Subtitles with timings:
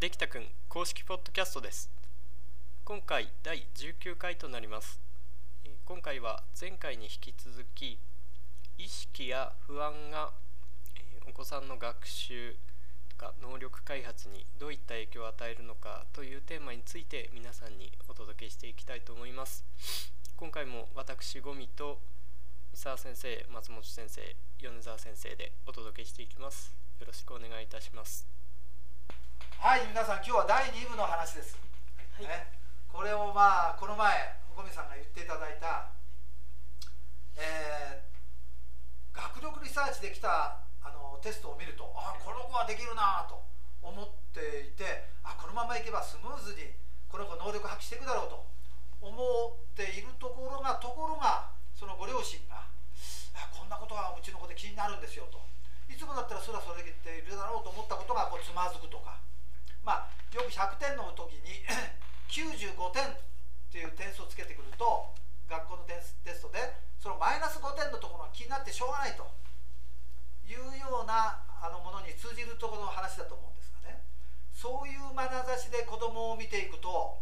[0.00, 1.90] できたくん公式ポッドキャストです。
[2.84, 5.00] 今回第19回となります。
[5.84, 7.98] 今回は前回に引き続き
[8.78, 10.30] 意識や不安が、
[11.28, 12.54] お子さんの学習
[13.08, 19.64] とか能力開発にどういった影響を与えるのかというテーマについて皆さんにお届けしていきたいと思います。
[20.36, 21.98] 今回も私ゴミと
[22.72, 26.72] 三沢先生松本先生米沢先生でお届けしていきます。
[27.00, 28.37] よろしくお願いいたします。
[29.58, 31.58] はい皆さん今日は第2部の話です、
[32.22, 32.46] ね、
[32.94, 35.90] これをまあこの前ゴミさんが言っていただいた、
[37.34, 38.06] えー
[39.18, 43.42] 学力リサーチできたあのテストを見るとあこの子はできるなと
[43.82, 46.70] 思っていてあこのままいけばスムーズに
[47.10, 48.46] この子能力発揮していくだろうと
[49.02, 52.62] 思っているところがところがそのご両親が
[53.34, 55.42] あこんなことがうちの子で気になるんですよと。
[55.90, 59.18] いつもだったらそらそれでいるだろうと思ったことがこうつまずくとか
[59.88, 61.64] まあよく100点の時に
[62.28, 63.16] 95点っ
[63.72, 65.16] ていう点数をつけてくると
[65.48, 66.60] 学校のテステストで
[67.00, 69.24] そのマイナス5点のところが気になってしょうがないと。
[70.48, 74.00] いうようなあのものに通じるところの話だと思うんですがね。
[74.48, 77.20] そういう眼差しで子供を見ていくと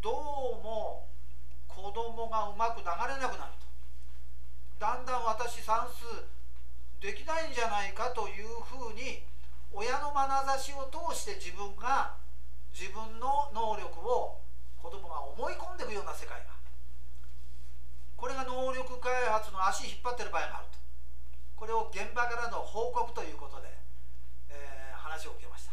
[0.00, 1.04] どうも
[1.68, 3.68] 子供がうまく流れなくなると。
[4.80, 6.24] だんだん私算数
[7.04, 9.27] できないんじゃないかというふうに
[9.72, 12.16] 親の眼差しを通して自分が
[12.72, 14.40] 自分の能力を
[14.80, 16.58] 子供が思い込んでいくような世界が。
[18.16, 20.78] これが能力開発の足引っ張ってる場合があると。
[21.54, 23.70] これを現場からの報告ということで、
[24.50, 25.72] えー話を受けました、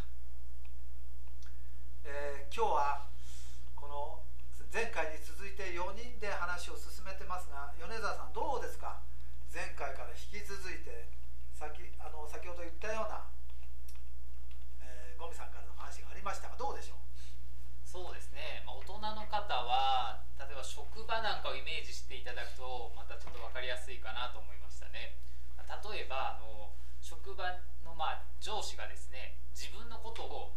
[2.05, 3.05] えー今日は
[3.75, 4.21] この
[4.71, 9.01] 前回に続いて4人で話を進めてますが米沢さんどうですか
[9.51, 11.11] 前回から引き続いて
[11.53, 13.27] 先あの先ほど言ったような、
[14.81, 17.05] えーゴミさんからの話がありましたがどうでしょう
[17.85, 25.15] そうですね、まあ、大人の方は例えば職場なんかをイメージしていただくとまたちょっと分かりやすいかなと思いましたね
[25.55, 27.47] まあ例えばあの職場
[27.87, 30.51] のまあ上司がですね自分のことを、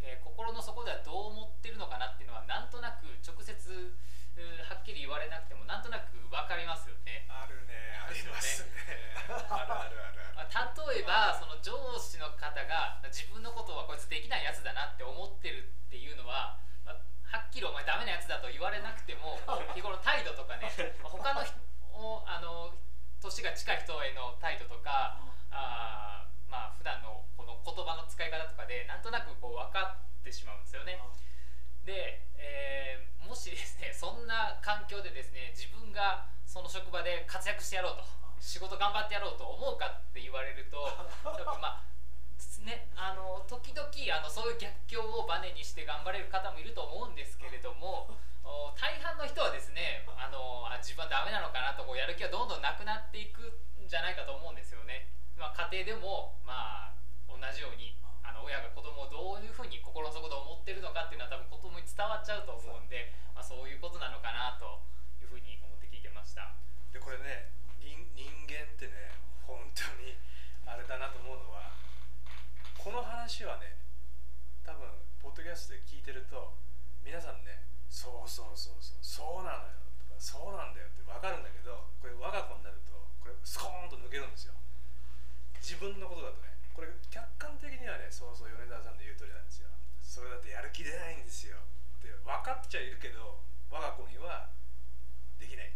[0.00, 7.72] えー心の底ではどう思ってるのかなっていうのはなんとなく直接うーはっきり言われなくてもなんとなく分かりますよねあるね、
[8.02, 9.14] ありますね。
[9.30, 12.18] あるあるあるあまあ例えばその上司
[12.74, 19.38] が自分のことはこいつできないやつだなって思ってるっていうのは、まあはっきりお前ダメなやつだと言われなくても
[19.74, 20.70] 日頃態度とかね
[21.02, 21.54] まあ 他の人
[21.94, 22.74] をあの
[23.22, 25.18] 年が近い人への態度とか
[25.50, 30.98] あーまあ普段のこの言葉の使い方とかでなんとなくこう分かってしまうんですよね。
[31.84, 38.04] で、えーもしですね そんな環境でですね自分がその職場で活躍してやろうと
[38.38, 40.76] 仕事頑張ってやろうと思うかって言われると
[41.24, 41.93] 多分まあ
[42.64, 48.08] ねあの時々あのそういう逆境をバネにして頑張れる方もいると思うんですけれども
[48.44, 55.08] お大半の人はですねあのあ自分はダメなのかなとこうやる気がどんどんなくなっていくんじゃないかと思うんですよね。
[55.36, 56.92] まあ、家庭でもまあ
[57.28, 64.80] 同じようにあの親が子供をどういうふうに心の底で思ってるのかっていうのは多分子供に伝わっちゃうと思うんで、まあ、そういうことなのかなと
[65.20, 66.54] いうふうに思って聞いてました。
[66.92, 66.92] る。
[66.92, 69.12] で、これね、人人間ってね、
[69.42, 70.16] 本当に
[70.66, 71.72] あれだなと思うのは、
[72.84, 73.80] この話はね、
[74.60, 74.84] 多分
[75.16, 76.52] ポッドキャストで聞いてると、
[77.00, 82.92] 皆さんね、そうそうそうそう、そうなのよとか、そうなんだよって分かるんだけど、これ我が子になると、
[83.24, 84.52] これスコーンと抜けるんですよ。
[85.64, 89.72] 自分のことだとね、これ客観的にはね、そうそう、米沢さんの言う通りなんですよ。
[90.04, 93.40] それだってやる気出ないんですよって分かっちゃいるけど、
[93.72, 94.52] 我が子には
[95.40, 95.72] できない。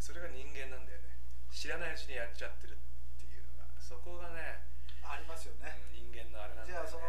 [0.00, 1.20] それが人間なんだよね。
[1.52, 4.69] 知らないうちにやっちゃってるっていうのが、そこがね、
[5.04, 7.04] ありますよね、人間のあれなんだよじゃあその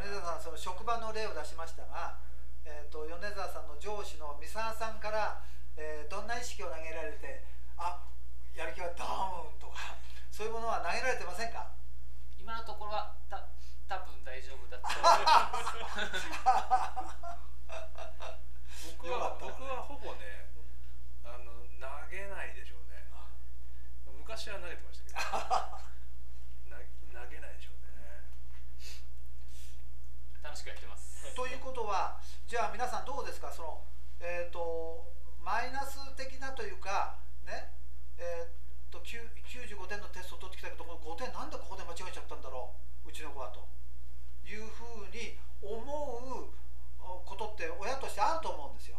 [0.00, 2.18] 米沢さんその職場の例を出しましたが、
[2.64, 5.42] えー、と米沢さんの上司の三沢さんから、
[5.76, 7.44] えーどんな意識を投げられて
[7.78, 8.04] あ
[8.54, 9.96] やる気がダウンとか
[10.30, 11.72] そういうものは投げられてませんか？
[12.38, 13.48] 今のところはた
[13.88, 15.72] 多分大丈夫だと思います。
[19.00, 20.52] 僕はよかった僕はほぼね、
[21.24, 23.08] あの投げないでしょうね。
[24.18, 25.20] 昔は投げてましたけど、
[26.68, 26.76] な
[27.24, 28.28] 投げないでしょうね。
[30.42, 31.32] 楽しくやってます。
[31.34, 33.80] ということはじゃあ皆さんどうですかその、
[34.20, 35.08] えー、と
[35.40, 37.16] マイナス的なというか
[37.46, 37.72] ね
[38.18, 42.70] えー、と9 95点のテストを取ってきたけどこの5点なんでここで間違えちゃったんだろ
[43.04, 43.66] ううちの子はと
[44.46, 46.54] いうふうに思う
[47.02, 48.98] おことって親としてあると思うんですよ。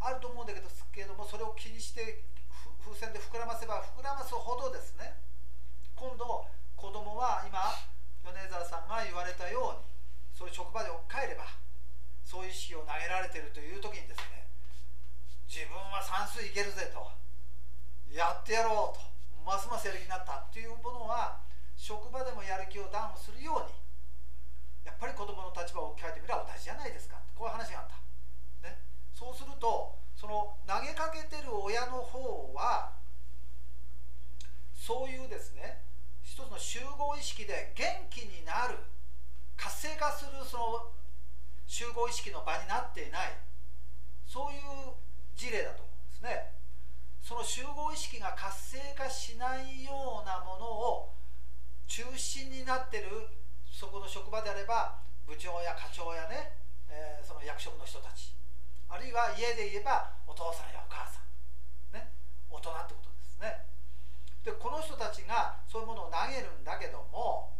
[0.00, 5.16] あると思うんだけどけれどもそれを気にしてふ風船で膨らませば膨らますほどですね
[5.96, 6.44] 今度
[6.76, 7.72] 子供は今
[8.24, 9.92] 米沢さんが言われたように
[10.32, 11.44] そういう職場で帰れば
[13.34, 14.46] てるという時にですね
[15.50, 17.02] 自分は算数いけるぜと
[18.14, 19.02] やってやろうと
[19.42, 21.42] ますますやる気になったっていうものは
[21.74, 23.74] 職場でもやる気をダウンするように
[24.86, 27.16] やっぱり子供の立場を置き換えてみれば同じじゃないですか。
[27.34, 27.88] こういう話があっ
[28.62, 28.78] た、ね、
[29.12, 32.94] そうするとその投げかけてる親の方は
[34.72, 35.82] そういうですね
[36.22, 38.78] 一つの集合意識で元気になる
[39.56, 41.03] 活性化するその
[41.74, 43.34] 集合意識の場になっていない。
[44.30, 44.94] そういう
[45.34, 46.54] 事例だと思うんですね。
[47.18, 51.10] その集合意識が活性化しないようなものを
[51.90, 53.26] 中心になってる
[53.66, 56.54] そこの職場であれば部長や課長やね、
[56.86, 58.30] えーその役職の人たち。
[58.86, 61.26] あるいは家で言えばお父さんやお母さん。
[61.90, 62.06] ね。
[62.54, 63.66] 大人ってことですね。
[64.46, 67.53] でこの人たちがそういうものを投げるんだけども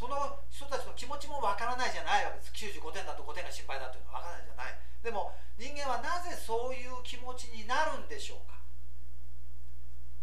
[0.00, 0.16] その
[0.48, 2.80] 人たちの気持ちもわからないじゃないわけです。
[2.80, 4.72] 95点だと5点が心配だというのはわからないじゃない。
[5.04, 8.56] でも人間はなぜそういう気持ちになるんでしょうか？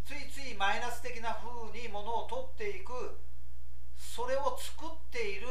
[0.02, 3.22] ついついマイナス的な風にものを取っていく。
[3.94, 5.46] それを作っている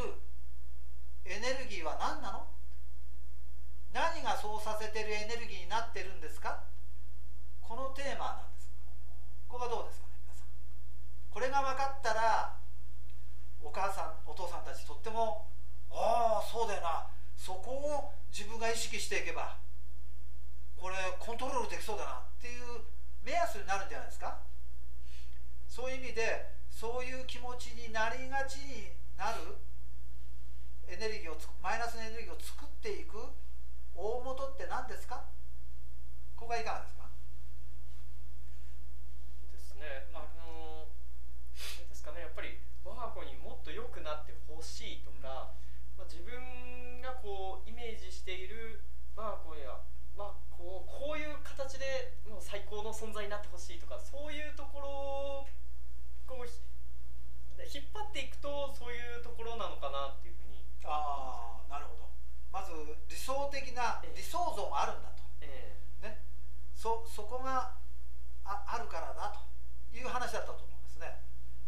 [1.23, 2.51] エネルギーは何なの？
[3.95, 6.67] 何がそうさせてるエネルギーになってるんですか？
[7.63, 8.67] このテーマなんです。
[9.47, 10.51] ここがどうですかね皆さん。
[11.31, 12.59] これが分かったら
[13.67, 15.45] お母さんお父さんたちとっても
[15.91, 17.07] ああそうだよな。
[17.35, 19.57] そこを自分が意識していけば
[20.75, 22.81] これコントロールできそうだなっていう
[23.23, 24.39] 目安になるんじゃないですか。
[25.67, 29.57] そういう意味でそういう気持ちになりがちになる
[30.87, 33.17] エネルギーをマイナスのエネルギーを作っていく
[33.93, 35.25] 大元って何ですか
[36.35, 37.09] ここがいかがですか
[39.51, 45.51] ですねあのあれですかねやっぱり我が子にもっと良くなってほしいとか、
[45.97, 48.79] まあ、自分がこうイメージしている
[49.17, 49.75] 我が子や、
[50.15, 55.47] まあ、こうこういう形でもう最高の存在になってほしいとかそういうところを
[56.27, 56.61] こうひ
[57.67, 62.07] 引っ張っていくとそういうところなのかなっていうふうに、ああなるほど
[62.53, 62.71] まず
[63.09, 66.23] 理想的なええ理想像があるんだとえね、
[66.75, 67.75] そそこが
[68.45, 69.35] ああるからだ
[69.91, 71.17] という話だったと思うんですね。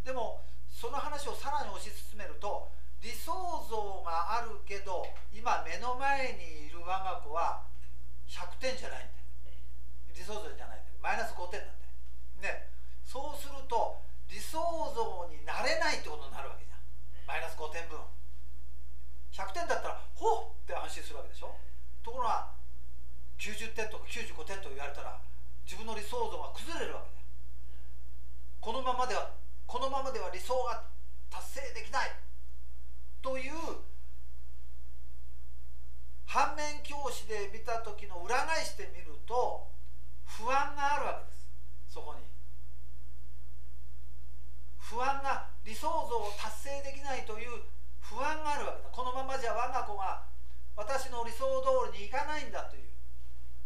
[0.06, 2.70] でもその話をさらに推し進めると
[3.02, 3.34] 理想
[3.66, 7.66] 像があるけど今目の前にいる我が子は
[8.30, 9.20] 100点じゃないんだ
[10.14, 12.54] 理想像じゃないんだマイナス5点なんだよ。
[12.54, 12.70] ね。
[13.04, 13.98] そうすると
[14.30, 14.62] 理想
[14.94, 15.02] 像
[15.34, 16.80] になれないってことになるわけじゃん。
[17.26, 17.98] マイナス5点分。
[19.34, 21.56] 100点だったらほっって安心するわけでしょ。
[22.04, 22.52] ところが
[23.40, 25.18] 90点とか95点と言われたら
[25.64, 27.19] 自分の理想像が崩れるわけだ
[28.62, 29.32] このままでは
[29.66, 30.84] このままでは理想が
[31.30, 32.12] 達成できない。
[33.22, 33.54] という
[36.26, 39.68] 反面教師で見た時の裏返してみると
[40.26, 41.50] 不安があるわけです。
[41.90, 42.22] そこに。
[44.78, 47.62] 不安が理想像を達成できないという
[48.02, 48.90] 不安があるわけだ。
[48.92, 50.24] このままじゃ我が子が
[50.76, 52.90] 私の理想通りにいかないんだという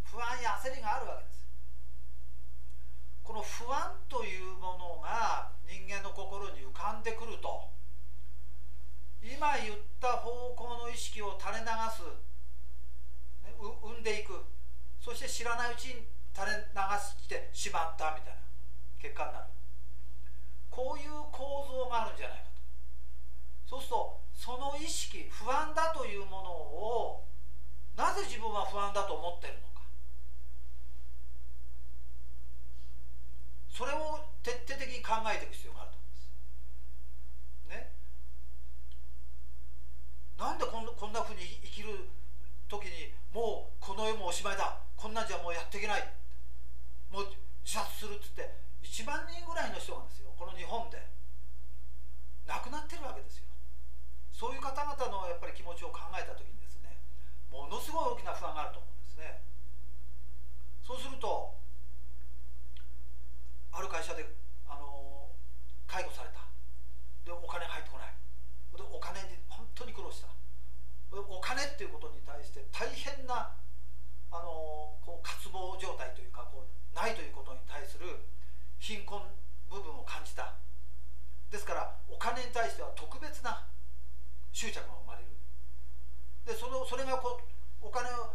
[0.04, 1.33] 不安や焦りがあるわけです。
[3.24, 7.72] この不安というものが人間の心に浮かんでくると
[9.24, 12.04] 今言った方向の意識を垂れ流す、
[13.48, 14.44] ね、生んでいく
[15.00, 16.04] そして知らないうちに
[16.36, 18.42] 垂れ流してしまったみたいな
[19.00, 19.46] 結果になる。
[20.70, 22.46] こういう構造があるんじゃないか
[23.70, 23.78] と。
[23.78, 27.24] そうするとその意識不安だというものを
[27.96, 29.86] なぜ自分は不安だと思ってるのか
[33.70, 37.92] それを徹底的に考えていく必要があると思うんですね
[40.40, 42.10] なんでこんなこんなふうに生きる
[42.68, 46.04] 時にもうこの世もおしまいだこんなんじゃもうやっていけない
[47.12, 47.30] もう
[47.64, 48.50] 自殺するっつって
[48.84, 51.00] 1万人ぐらいの人がですよこの日本で
[52.48, 53.48] 亡くなってるわけですよ
[54.34, 56.98] そういう方々のやっぱり気持ちを考えた時にですね
[57.48, 59.40] ものすごい大きな不安があると思うんですね
[60.84, 61.56] そうすると
[63.74, 64.22] ある会社で、
[64.70, 65.34] あの
[65.90, 66.46] 介護された
[67.26, 68.14] でお金入ってこない
[68.78, 70.30] でお金に本当に苦労した
[71.10, 73.54] でお金っていうことに対して大変な、
[74.30, 78.06] あのこう渇望状態というかこうないということに対する
[78.82, 79.22] 貧困
[79.70, 80.54] 部分を感じた
[81.50, 83.66] ですからお金に対しては特別な
[84.52, 85.30] 執着が生まれる
[86.46, 88.34] でそのそれがこうお金を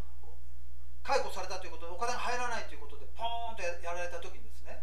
[1.03, 4.83] 解雇されたということでお金が入らないということでポーンとやられた時にですね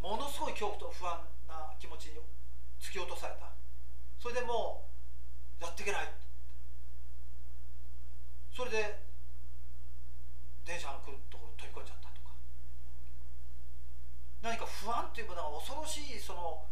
[0.00, 1.18] ものすごい恐怖と不安
[1.50, 2.22] な気持ちに
[2.78, 3.50] 突き落とされた。
[4.22, 4.86] それでも
[5.58, 6.14] うやっていけない。
[8.54, 9.02] それで
[10.62, 12.30] 電車が来るところに飛び込んじゃったとか。
[14.38, 16.62] 何か不安というものが恐ろしいその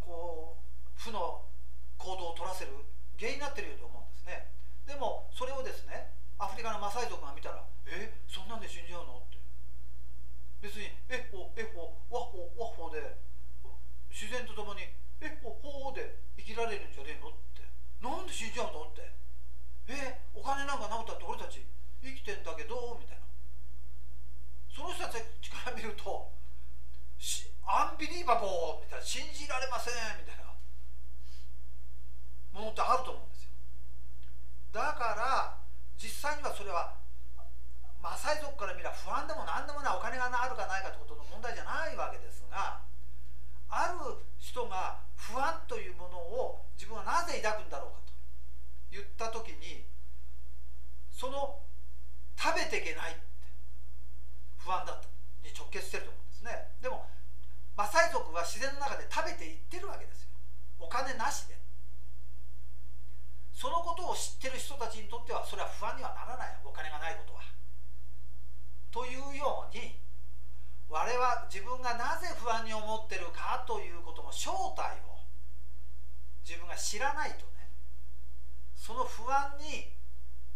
[0.00, 1.44] こう負の
[2.00, 2.72] 行動を取らせる
[3.20, 4.48] 原因になってるように思うんですね。
[4.88, 7.60] でもそれをですねアフリカのマサイ族が見たら
[7.92, 9.36] 「えそんなんで死んじゃうの?」って
[10.60, 13.16] 別に「えほえほわっほわっほ」で
[14.10, 14.82] 自然とともに
[15.20, 17.62] 「えほほ」で生きられるんじゃねえのって。
[18.00, 19.12] なんで死んじゃうのって。
[19.88, 21.64] えお金なんかなくたって俺たち
[22.02, 23.22] 生きてんだけどみたいな。
[24.74, 26.30] その人たちから見ると
[27.18, 29.04] しアンビリーバボーみたいな。
[29.04, 30.54] 信じられませんみたいな。
[32.52, 33.50] ものってあると思うんですよ。
[34.72, 35.58] だから
[35.96, 36.97] 実際にはそれは
[38.02, 42.80] マサイ族から見れば不安でも何でもないお金があるかないかってことの問題じゃないわけですが
[43.68, 48.12] ある人が不安というものを自分はなぜ抱くんだろうかと
[48.90, 49.84] 言った時に
[51.10, 51.58] その
[52.38, 53.20] 食べていけないって
[54.62, 55.08] 不安だった
[55.42, 56.70] に直結してると思うんですね。
[56.80, 57.06] でも
[57.76, 60.30] マサイ族は自然の中で食べていってるわけですよ。
[60.78, 61.58] お金なしで。
[63.54, 66.54] そのことを知ってる人たちにとってはそれは不安にはならない。
[66.62, 67.42] お金がないことは。
[68.98, 69.94] というように
[70.90, 75.22] 我々自分がなぜ不安に思ってるかということの正体を
[76.42, 77.70] 自分が知らないとね
[78.74, 79.94] その不安に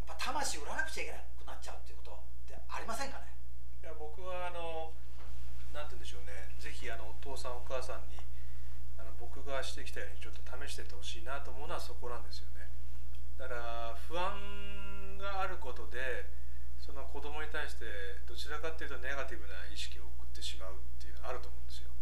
[0.03, 3.31] やっぱ魂売らなくちゃいけなくなっちゃうっていうことってありませんかね？
[3.79, 4.91] いや僕はあの
[5.71, 6.51] なんて言うんでしょうね。
[6.59, 8.19] ぜひあのお父さんお母さんに
[8.99, 12.67] あの僕がしてきたようにちょっと試しててほしいなと思うのはそこなんですよね。
[13.39, 14.35] だから不安
[15.23, 16.42] があることで
[16.83, 17.87] その子供に対して
[18.27, 21.95] どちらかっていうとネガティブな意識を送ってしまうっていうのはあると思うんですよ。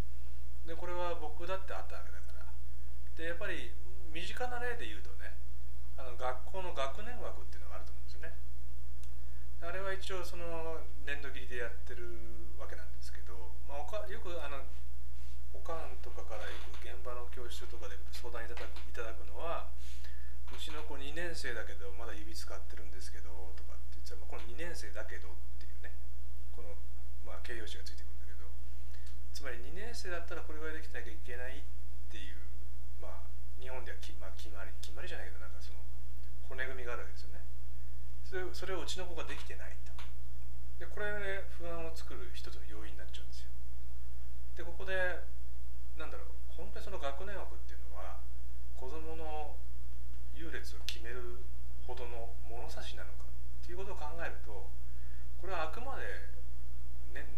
[0.64, 2.48] でこれは僕だってあったわけだから。
[3.14, 3.76] でやっぱり
[4.08, 5.36] 身近な例で言うとね
[6.00, 8.32] あの学校の学年枠っていうのがあると思うんですよね。
[9.60, 12.08] あれは一応その年度切りでやってる
[12.56, 14.64] わけなんですけど、まあ、おかよくあの
[15.52, 19.68] おかんとかからよく現場の教室とかで相談いただくいただくのは
[20.52, 25.94] うちの子2年生だけどまだ指使ってるんですけどとかって言ってたら、まあこの2年生だけどっていうね。
[26.50, 26.74] この、
[27.22, 28.50] まあ、形容詞がついてくるんだけど。
[29.30, 31.62] つまり2年生だったらこれぐらいできなきゃいけないっ
[32.10, 32.36] ていう
[33.00, 33.30] まあ
[33.62, 35.80] 日本ではき、まあ、決まり決まりじゃないけどなんかその
[36.50, 37.40] 骨組みがあるわけですよね。
[38.26, 39.94] それそれをうちの子ができてないと。
[40.82, 43.48] でこれで不安を作る一つの要因になっちゃうんですよ。
[44.56, 45.24] でここで
[45.96, 46.36] なんだろう。
[46.52, 48.20] 本当にその学年枠っていうのは
[48.76, 49.56] 子どもの
[50.36, 51.40] 優劣を決める
[51.86, 53.29] ほどの物差しなのか。
[53.62, 54.68] っていうことを考えると
[55.40, 56.04] これはあくまで、
[57.12, 57.28] ね、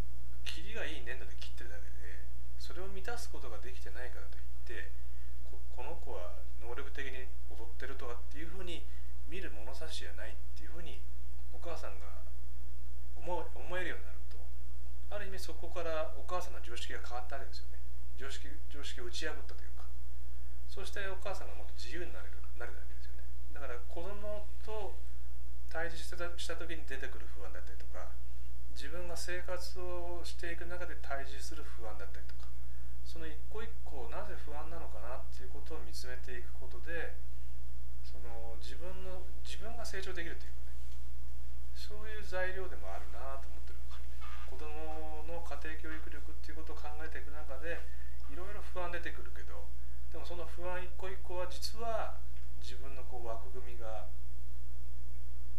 [0.46, 2.22] 切りがいい粘土で切ってるだけで
[2.58, 4.90] それを満たすことができてないからといって
[5.74, 8.86] この子は能力的に踊ってるとかっていうふうに
[9.26, 11.00] 見る物差しじゃないっていうふうに
[11.50, 12.22] お母さんが
[13.16, 14.38] 思思えるようになると
[15.14, 17.78] ある意味そこからお母さんの常識が変わったわけですよね。
[18.18, 19.82] 常識常識を打ち破ったというか
[20.68, 23.24] そしてお母さんがもっと自由になれるなるわけですよね。
[23.54, 24.94] だから子供と
[25.72, 28.12] 対峙したした時に出てくる不安だったりとか
[28.76, 32.52] 自分が生活をしていく中で対峙する不安だったりとか
[33.08, 37.16] その一個一個なぜ不安なのかなっていうことを見つめていくことで
[38.04, 40.76] その自分の自分が成長できるというかね
[41.72, 44.20] そういう材料でもあるなと思ってるんですよね。
[44.52, 47.80] 子どもの家庭教育力っていうことを考えていく中で
[48.28, 49.64] いろいろ不安出てくるけど
[50.12, 52.20] でもその不安一個一個は実は
[52.60, 54.12] 自分のこう枠組みが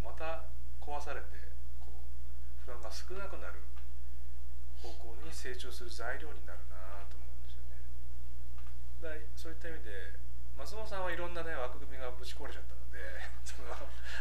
[0.04, 0.46] また
[0.84, 1.40] 壊されて
[1.80, 2.04] こう
[2.68, 3.64] 不安が少なくなる
[4.84, 7.80] 方向に成長する材料になるなと思うんですよね。
[9.00, 10.20] だそういった意味で
[10.60, 13.00] 松本さんはいろんなね枠組みがぶち壊れちゃったので
[13.48, 13.72] その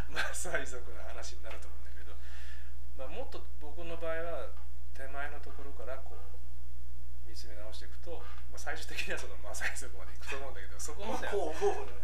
[0.08, 2.14] マサイ族の話になると思うんだけど、
[2.96, 4.48] まあ、もっと僕の場合は
[4.94, 11.32] 手前のところからこう見つめ直していくと、まあ、最終的にはそのマサイ族までいくと思うんだけどそこまでは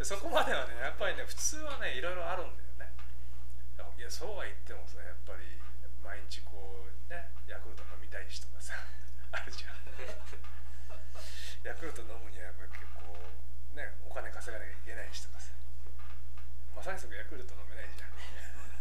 [0.03, 2.63] そこまではねやっぱりね普通はねいろいろあるんだ
[3.97, 5.59] いやそうは言ってもさやっぱり
[6.03, 8.73] 毎日こうねヤクルト飲みたいしとかさ
[9.31, 9.75] あるじゃん。
[11.67, 13.01] ヤクルト飲むにはやっぱり結構
[13.75, 15.51] ねお金稼がなきゃいけないしとかさ
[16.75, 18.09] まさにそこヤクルト飲めないじゃん。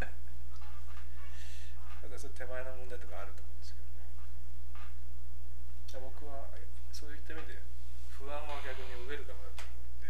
[0.00, 0.06] だ
[2.08, 3.92] からそれ手前の問題とかあると思うんですけどね。
[6.00, 6.48] 僕は
[6.92, 7.62] そういった意味で
[8.08, 10.06] 不安は逆にウェルカムだと思うんで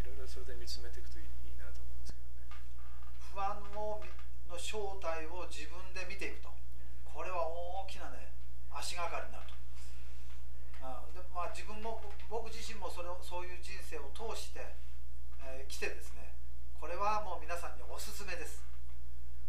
[0.00, 2.32] いろいろそれで見つめていくといいいいなと思うんですけどね
[3.27, 4.02] 不安を
[4.50, 6.50] の正体を自分で見ていくと。
[7.04, 8.30] これは大きなね
[8.70, 9.54] 足がかりになると。
[10.82, 14.60] あでまあ自分も僕自身もそれをそういう人生を通して、
[15.42, 16.32] えー来てですね
[16.80, 18.62] これはもう皆さんにおすすめです。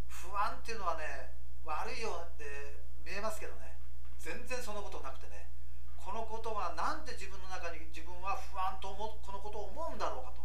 [0.07, 1.31] 不安っていうのはね
[1.63, 3.77] 悪いようで見えますけどね
[4.19, 5.47] 全然そんなことなくてね
[5.95, 10.41] このことがなんで自分の中に自分は不安と思うこのことを思うんだろうかと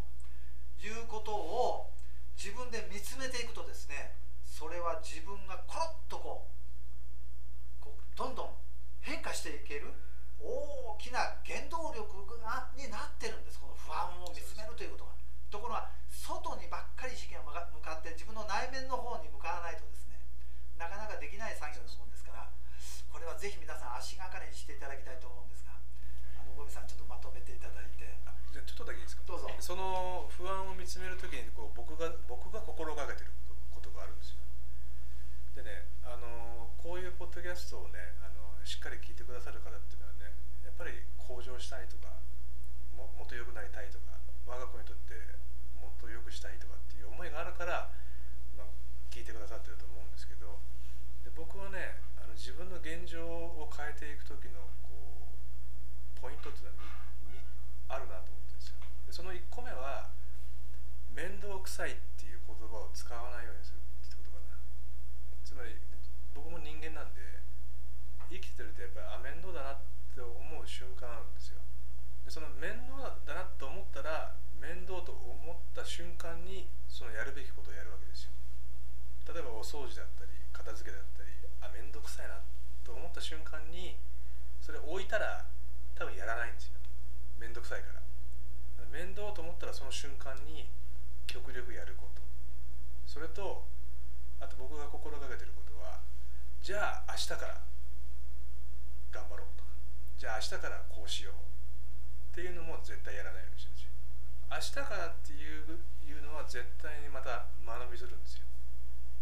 [0.84, 1.90] いうことを
[2.36, 4.14] 自分で見つめていくとですね
[4.44, 8.50] それは自分がコロッとこうこうどんどん
[9.02, 9.90] 変化していける
[10.38, 12.06] 大きな原動力
[12.38, 15.16] がになってるんですこの不安を見つめるということが
[15.50, 20.20] ところが外にばっかり意識が向か向かって自分の内面の方に向かわないとですね
[20.78, 22.46] なかなかできない作業なもんですから
[23.10, 25.76] これはぜひ皆さん足がかりにしていただきたいと思うんですが
[26.38, 34.44] あのゴミさんちょっとまとめていただいてあじゃあちょっとだけいいですかどうぞその不安を見つめるときにこう僕が僕が心がけてることことがあるんですよ
[35.54, 40.34] でねあのこういうポッドキャストをねあのしっかり聞いてくださる方っていうのはね
[40.66, 42.12] やっぱり向上したいとか
[42.98, 45.14] ももっと良くなりたいとか我が子にとって
[45.80, 47.88] もっと良くしたいとかっていう思いがあるから、
[48.58, 48.68] まあ、
[49.08, 50.58] 聞いてくださってると思うんですけど
[51.24, 56.84] で僕はねあの自分の現状を変えていく時のこうポイントっていうの
[57.88, 58.84] はあるなと思ってるんですよ。
[59.08, 60.12] でその1個目は
[61.16, 64.60] 面倒くさいっていう言葉を使わないようにするってことかな
[65.40, 65.72] つまり
[66.36, 67.40] 僕も人間なんで
[68.28, 71.64] 生きてるとやっぱりあ面倒だなって思う瞬間あるんですよ。
[72.28, 78.36] でその面倒だなと思ったら面倒と思った瞬間にそのやるべきことをやるわけですよ。
[79.32, 81.32] 例えばお掃除だったり片付けだったり
[81.64, 82.36] あ面倒くさいな
[82.84, 83.96] と思った瞬間に
[84.60, 85.48] それ置いたら
[85.96, 86.76] 多分やらないんですよ。
[87.40, 88.04] 面倒くさいから。
[88.92, 90.68] 面倒と思ったらその瞬間に
[91.26, 92.22] 極力やること。
[93.06, 93.64] それと
[94.40, 95.98] あと僕が心がけてることは
[96.62, 97.60] じゃあ明日から
[99.10, 99.70] 頑張ろうとか。
[100.18, 101.34] じゃあ明日からこうしよう。
[101.34, 103.94] っていうのも絶対やらないようにしてるんですよ。
[104.50, 108.46] 明日からっていういうのは絶対にまた間延びするんですよ。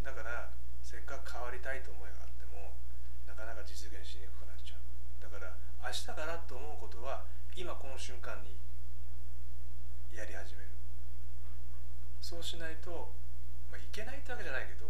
[0.01, 0.49] だから
[0.83, 2.77] せっかく変わりたいと思いがあも
[3.27, 4.85] なかなか実現しにくくなっちゃう。
[5.25, 7.25] だから明日からと思うことは
[7.57, 8.55] 今この瞬間に
[10.13, 10.71] やり始める。
[12.21, 13.13] そうしないと、
[13.69, 14.87] まあ、いけないってわけじゃないけど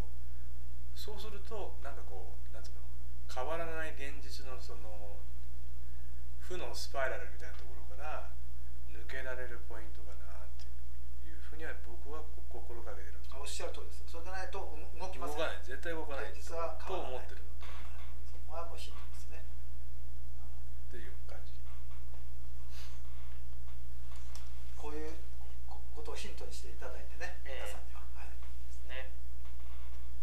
[0.94, 2.84] そうするとなんかこうなんつうの
[3.26, 5.16] 変わらない現実のその
[6.38, 8.30] 負のスパイラルみたいなところから
[8.92, 10.68] 抜けられるポイントかなって
[11.26, 14.06] いうふうには僕は心がけてるおっしゃる通りです。
[14.06, 15.36] それでないとう動きません。
[15.38, 15.66] 動かない。
[15.66, 17.41] 絶対動かない現実はと変わらない思ってる
[18.52, 19.40] はもうヒントですね。
[19.40, 21.56] っていう感じ。
[24.76, 25.16] こういう
[25.64, 27.64] こことをヒントにしていただいてね、ええ。
[27.64, 29.08] 皆さんには、はい、ですね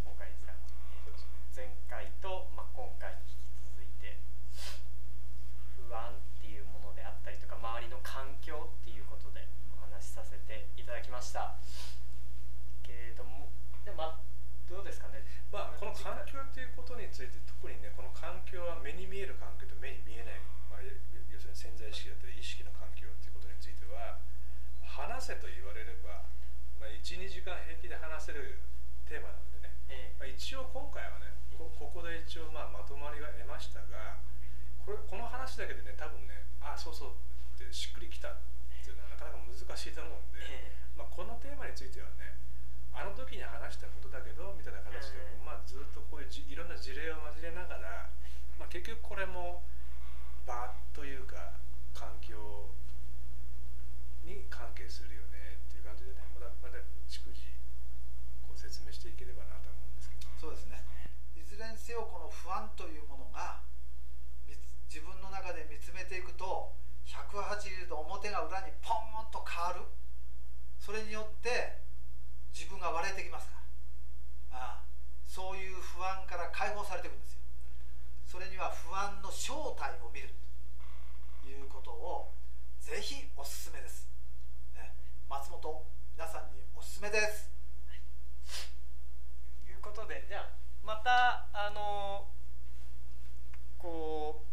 [0.05, 1.25] 今回ですが、えーと
[1.57, 4.21] 前回と、まあ、今回に引き続いて
[5.73, 11.57] 不安っていうものであったりとか周りの環境っていうことでお話しさせていただきました
[12.85, 13.49] けれども
[13.83, 14.21] でもまあ
[14.69, 20.37] どうですかねまあ、この環境っていうことについて特にねこの環境は目に見える環境と目に見えない、
[20.69, 20.93] まあ、要
[21.33, 24.21] 要するに潜在意識だったり意識の環境っていうことについては
[24.85, 26.21] 話せと言われれば、
[26.77, 28.61] まあ、12時間平気で話せる
[29.09, 34.21] テーマなんでね、えまあ、一応今回はねこここで一応まあまとまりは得ましたが
[34.85, 37.17] これこの話だけでね多分ねあそうそう
[37.57, 38.37] ってしっくりきたっ
[38.69, 42.37] ていうのはなかなか難しいと思うんで、えまあ、このテーマについてはね
[42.93, 48.12] あの時に話したことだけどみたいな形で、うんまあ、ずっとこういうじいろんな事例を交えながら、
[48.60, 49.63] まあ、結局これも
[50.43, 51.56] 場というか
[51.95, 52.36] 環境
[54.28, 57.47] に関係するよねっていう感じでねまだまだ逐次
[58.43, 60.28] こう説明していければなと思うんですけど。
[60.36, 60.84] そうですね。
[61.39, 63.63] いずれにせよこの不安というものが
[64.91, 66.75] 自分の中で見つめていくと
[67.08, 69.88] 180度表が裏にポーンと変わる。
[70.80, 71.88] それによって
[72.53, 73.59] 自分が割れてきますか
[74.51, 74.59] ら。
[74.59, 74.83] ああ
[75.25, 77.39] そういう不安から解放されていくんですよ。
[78.25, 80.29] それには不安の正体を見る
[81.41, 82.33] ということを
[82.79, 84.07] ぜひおすすめです、
[84.75, 84.93] ね、
[85.29, 87.49] 松本皆さんにおすすめです。
[89.65, 90.49] ということでじゃあ
[90.83, 92.27] またあの
[93.77, 94.49] こう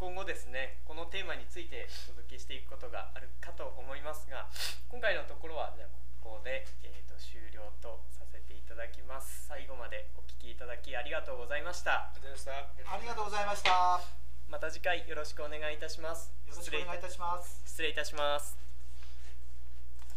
[0.00, 4.48] 今後ですねこのテーマについてお届けしていくことがあるかと思いますが
[4.88, 5.88] 今回のところはじゃあ
[6.24, 12.12] ここで、えー、と終了とさせていただきます最後までお聞きいただきありがとうございましたありがとうございました。
[12.92, 14.00] ありがとうございました。
[14.48, 16.30] また次回よろしくお願いいたします。
[16.46, 17.62] よろしくお願いいたします。
[17.64, 18.49] 失礼いたします